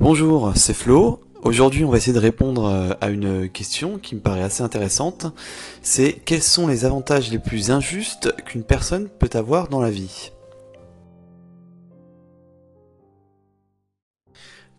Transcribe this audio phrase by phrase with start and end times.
[0.00, 1.18] Bonjour, c'est Flo.
[1.42, 5.26] Aujourd'hui, on va essayer de répondre euh, à une question qui me paraît assez intéressante.
[5.82, 10.30] C'est quels sont les avantages les plus injustes qu'une personne peut avoir dans la vie?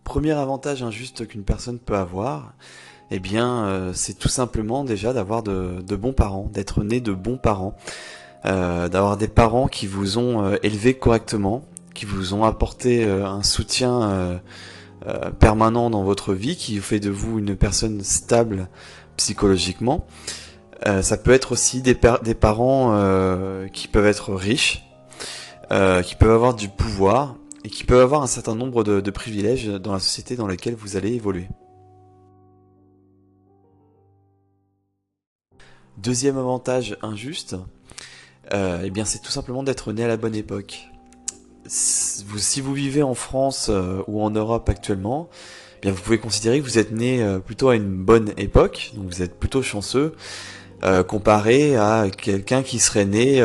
[0.05, 2.53] Premier avantage injuste qu'une personne peut avoir,
[3.11, 7.37] eh bien, euh, c'est tout simplement déjà d'avoir de, bons parents, d'être né de bons
[7.37, 7.75] parents,
[8.45, 14.39] euh, d'avoir des parents qui vous ont élevé correctement, qui vous ont apporté un soutien
[15.39, 18.67] permanent dans votre vie qui fait de vous une personne stable
[19.17, 20.05] psychologiquement.
[20.85, 24.85] Euh, ça peut être aussi des, parents euh, qui peuvent être riches,
[25.69, 29.93] qui peuvent avoir du pouvoir et qui peuvent avoir un certain nombre de, privilèges dans
[29.93, 31.47] la société dans laquelle vous allez évoluer.
[35.97, 37.57] Deuxième avantage injuste,
[38.53, 40.89] euh, eh bien c'est tout simplement d'être né à la bonne époque
[41.69, 45.29] si vous vivez en France euh, ou en Europe actuellement,
[45.77, 48.91] eh bien vous pouvez considérer que vous êtes né euh, plutôt à une bonne époque,
[48.95, 50.15] donc vous êtes plutôt chanceux
[50.83, 53.41] euh, comparé à quelqu'un qui serait né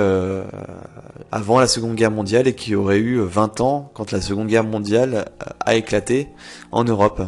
[1.32, 4.64] avant la Seconde Guerre mondiale et qui aurait eu 20 ans quand la Seconde Guerre
[4.64, 5.26] mondiale
[5.60, 6.28] a éclaté
[6.72, 7.22] en Europe,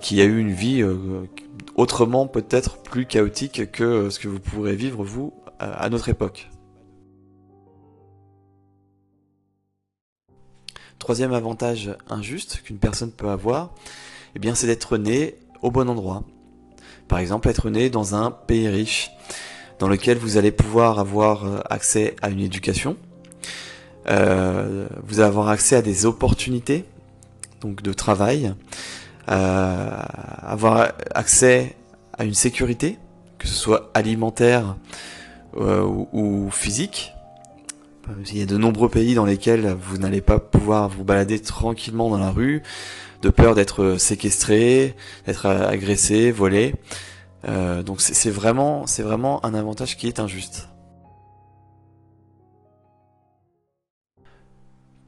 [0.00, 0.84] qui a eu une vie
[1.74, 6.48] autrement peut-être plus chaotique que ce que vous pourrez vivre vous à notre époque.
[10.98, 13.70] Troisième avantage injuste qu'une personne peut avoir,
[14.34, 16.24] eh bien, c'est d'être né au bon endroit.
[17.06, 19.10] Par exemple, être né dans un pays riche,
[19.78, 22.96] dans lequel vous allez pouvoir avoir euh, accès à une éducation,
[24.08, 26.84] euh, vous allez avoir accès à des opportunités,
[27.60, 28.54] donc de travail,
[29.30, 29.90] euh,
[30.42, 31.76] avoir accès
[32.16, 32.98] à une sécurité,
[33.38, 34.76] que ce soit alimentaire
[35.56, 37.12] ou physique,
[38.30, 42.10] il y a de nombreux pays dans lesquels vous n'allez pas pouvoir vous balader tranquillement
[42.10, 42.62] dans la rue,
[43.22, 44.94] de peur d'être séquestré,
[45.26, 46.74] d'être agressé, volé.
[47.46, 48.84] Euh, donc c'est vraiment,
[49.44, 50.68] un avantage qui est injuste.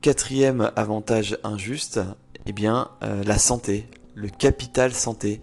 [0.01, 2.01] Quatrième avantage injuste,
[2.47, 5.41] eh bien euh, la santé, le capital santé.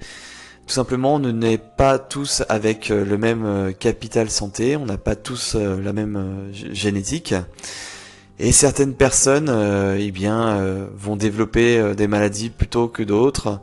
[0.67, 4.97] Tout simplement, on n'est pas tous avec euh, le même euh, capital santé, on n'a
[4.97, 7.33] pas tous euh, la même génétique.
[8.37, 9.49] Et certaines personnes
[9.97, 10.61] eh bien,
[10.95, 13.61] vont développer des maladies plutôt que d'autres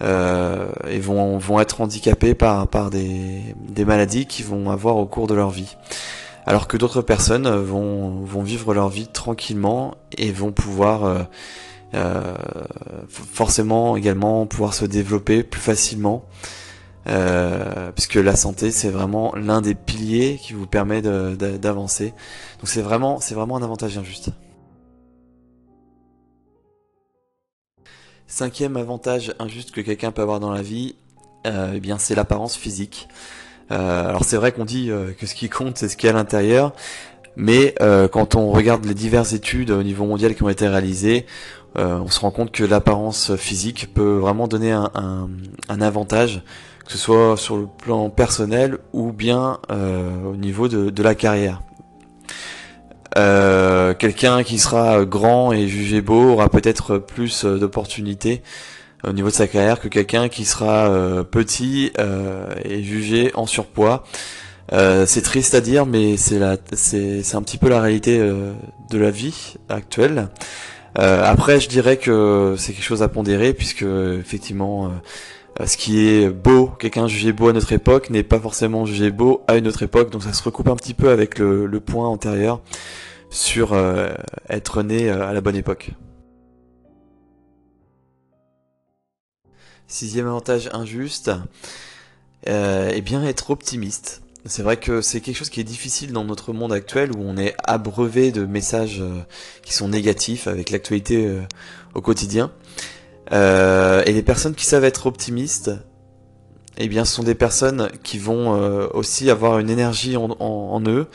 [0.00, 5.26] et vont, vont être handicapées par, par des, des maladies qu'ils vont avoir au cours
[5.26, 5.74] de leur vie.
[6.46, 11.22] Alors que d'autres personnes vont, vont vivre leur vie tranquillement et vont pouvoir euh,
[13.08, 16.24] forcément également pouvoir se développer plus facilement.
[17.06, 22.14] Euh, puisque la santé c'est vraiment l'un des piliers qui vous permet d'avancer.
[22.58, 24.30] Donc c'est vraiment, c'est vraiment un avantage injuste.
[28.26, 30.96] Cinquième avantage injuste que quelqu'un peut avoir dans la vie,
[31.46, 33.08] euh, eh bien c'est l'apparence physique.
[33.70, 36.14] Euh, alors c'est vrai qu'on dit que ce qui compte c'est ce qu'il y a
[36.14, 36.72] à l'intérieur,
[37.36, 37.74] mais
[38.12, 41.26] quand on regarde les diverses études au niveau mondial qui ont été réalisées,
[41.76, 45.28] euh, on se rend compte que l'apparence physique peut vraiment donner un,
[45.80, 46.42] avantage,
[46.86, 51.62] que ce soit sur le plan personnel ou bien euh, au niveau de, la carrière.
[53.16, 58.42] Euh, quelqu'un qui sera grand et jugé beau aura peut-être plus d'opportunités
[59.06, 60.88] au niveau de sa carrière que quelqu'un qui sera
[61.30, 61.92] petit
[62.64, 64.04] et jugé en surpoids.
[64.70, 66.40] C'est triste à dire, mais c'est
[66.74, 70.28] c'est un petit peu la réalité de la vie actuelle.
[70.98, 74.90] Euh, après, je dirais que c'est quelque chose à pondérer puisque effectivement,
[75.60, 79.10] euh, ce qui est beau, quelqu'un jugé beau à notre époque, n'est pas forcément jugé
[79.10, 80.10] beau à une autre époque.
[80.10, 82.60] Donc ça se recoupe un petit peu avec le, le point antérieur
[83.30, 84.14] sur euh,
[84.48, 85.90] être né à la bonne époque.
[89.86, 91.30] Sixième avantage injuste,
[92.48, 94.23] euh, eh bien être optimiste.
[94.46, 97.38] C'est vrai que c'est quelque chose qui est difficile dans notre monde actuel où on
[97.38, 99.22] est abreuvé de messages euh,
[99.62, 101.40] qui sont négatifs avec l'actualité euh,
[101.94, 102.52] au quotidien.
[103.32, 105.70] Euh, et les personnes qui savent être optimistes,
[106.76, 108.50] eh bien, ce sont des personnes qui vont
[108.92, 111.06] aussi avoir une énergie en, eux,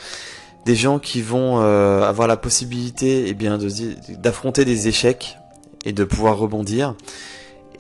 [0.65, 3.59] des gens qui vont avoir la possibilité, eh bien,
[4.07, 5.37] d'affronter des échecs
[5.83, 6.95] et de pouvoir rebondir,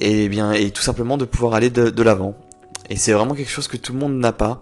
[0.01, 2.35] et eh bien, et tout simplement de pouvoir aller de l'avant.
[2.89, 4.61] Et c'est vraiment quelque chose que tout le monde n'a pas.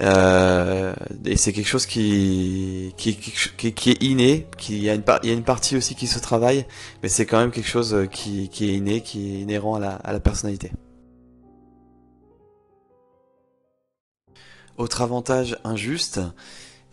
[0.00, 5.02] Euh, et c'est quelque chose qui qui, qui, qui est inné, qui y a une
[5.24, 6.66] il y a une partie aussi qui se travaille,
[7.02, 9.80] mais c'est quand même quelque chose euh, qui, qui est inné, qui est inhérent à
[9.80, 10.70] la, à la personnalité.
[14.76, 16.20] Autre avantage injuste,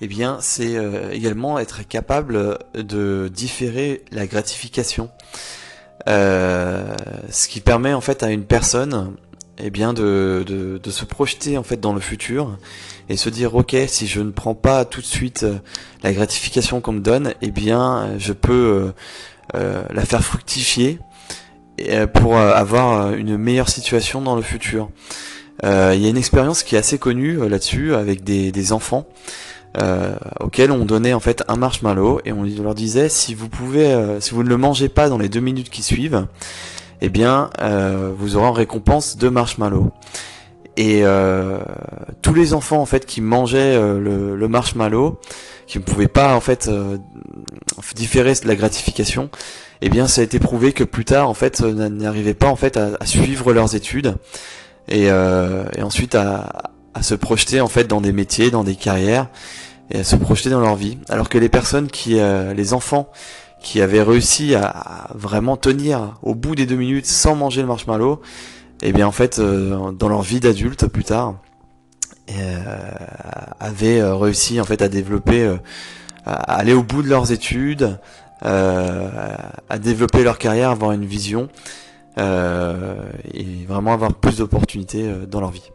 [0.01, 5.11] eh bien, c'est euh, également être capable de différer la gratification.
[6.07, 6.95] Euh,
[7.31, 9.15] ce qui permet en fait à une personne
[9.57, 12.57] eh bien de, de, de, se projeter en fait dans le futur
[13.07, 15.55] et se dire ok si je ne prends pas tout de suite euh,
[16.03, 18.91] la gratification qu'on me donne eh bien je peux euh,
[19.55, 20.99] euh, la faire fructifier
[22.13, 24.89] pour avoir une meilleure situation dans le futur.
[25.61, 25.67] Il
[25.99, 29.05] y a une expérience qui est assez connue là-dessus avec des, des enfants
[30.39, 34.33] auxquels on donnait en fait un marshmallow et on leur disait si vous pouvez si
[34.33, 36.25] vous ne le mangez pas dans les deux minutes qui suivent
[37.05, 39.91] eh bien, euh, vous aurez en récompense deux marshmallows.
[40.75, 41.59] Et euh,
[42.23, 45.19] tous les enfants en fait qui mangeaient euh, le, marshmallow,
[45.67, 46.67] qui ne pouvaient pas en fait
[47.95, 49.29] différer de la gratification,
[49.81, 52.75] eh bien, ça a été prouvé que plus tard en fait n'arrivaient pas en fait
[52.75, 54.15] à, suivre leurs études
[54.87, 55.11] et,
[55.79, 59.27] ensuite à, à, se projeter en fait dans des métiers, dans des carrières
[59.91, 60.97] et à se projeter dans leur vie.
[61.07, 62.15] Alors que les personnes qui,
[62.55, 63.11] les enfants
[63.61, 68.21] qui avaient réussi à, vraiment tenir au bout des deux minutes sans manger le marshmallow,
[68.81, 71.35] et eh bien en fait euh, dans leur vie d'adulte plus tard,
[72.31, 72.63] euh,
[73.59, 75.55] avaient euh, réussi en fait à développer,
[76.25, 77.99] à aller au bout de leurs études,
[78.41, 81.49] à développer leur carrière, avoir une vision
[82.17, 85.71] et vraiment avoir plus d'opportunités dans leur vie.